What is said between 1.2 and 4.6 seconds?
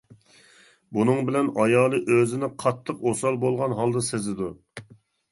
بىلەن ئايالى ئۆزىنى قاتتىق ئوسال بولغان ھالدا سېزىدۇ.